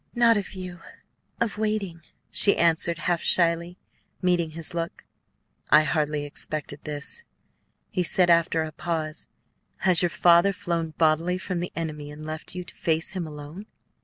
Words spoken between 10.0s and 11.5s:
your father flown bodily